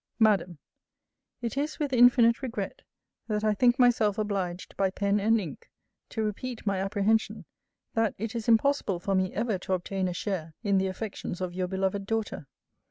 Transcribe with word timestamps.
MADAM, 0.17 0.57
It 1.43 1.55
is 1.57 1.77
with 1.77 1.93
infinite 1.93 2.41
regret 2.41 2.81
that 3.27 3.43
I 3.43 3.53
think 3.53 3.77
myself 3.77 4.17
obliged, 4.17 4.75
by 4.75 4.89
pen 4.89 5.19
and 5.19 5.39
ink, 5.39 5.69
to 6.09 6.23
repeat 6.23 6.65
my 6.65 6.79
apprehension, 6.79 7.45
that 7.93 8.15
it 8.17 8.33
is 8.33 8.47
impossible 8.47 8.99
for 8.99 9.13
me 9.13 9.31
ever 9.35 9.59
to 9.59 9.73
obtain 9.73 10.07
a 10.07 10.13
share 10.15 10.55
in 10.63 10.79
the 10.79 10.87
affections 10.87 11.39
of 11.39 11.53
your 11.53 11.67
beloved 11.67 12.07
daughter. 12.07 12.47